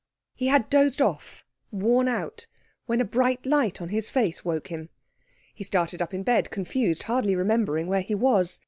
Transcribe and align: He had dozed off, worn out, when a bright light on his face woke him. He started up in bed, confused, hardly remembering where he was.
He 0.33 0.47
had 0.47 0.67
dozed 0.71 0.99
off, 0.99 1.45
worn 1.69 2.07
out, 2.07 2.47
when 2.87 2.99
a 2.99 3.05
bright 3.05 3.45
light 3.45 3.79
on 3.79 3.89
his 3.89 4.09
face 4.09 4.43
woke 4.43 4.69
him. 4.69 4.89
He 5.53 5.63
started 5.63 6.01
up 6.01 6.11
in 6.11 6.23
bed, 6.23 6.49
confused, 6.49 7.03
hardly 7.03 7.35
remembering 7.35 7.85
where 7.85 8.01
he 8.01 8.15
was. 8.15 8.59